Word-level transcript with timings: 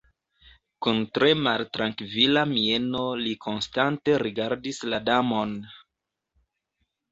Kun 0.85 1.01
tre 1.17 1.27
maltrankvila 1.47 2.45
mieno 2.55 3.03
li 3.21 3.35
konstante 3.45 4.17
rigardis 4.25 4.83
la 4.95 5.03
Damon. 5.13 5.57